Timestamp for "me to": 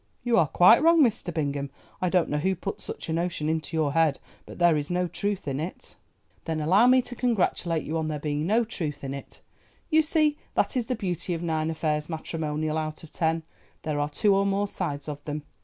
6.87-7.15